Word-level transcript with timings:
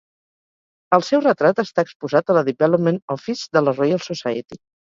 El 0.97 1.05
seu 1.09 1.21
retrat 1.25 1.61
està 1.65 1.85
exposat 1.89 2.33
a 2.33 2.37
la 2.39 2.45
Development 2.49 2.99
Office 3.19 3.47
de 3.59 3.65
la 3.69 3.77
Royal 3.85 4.05
Society. 4.11 4.63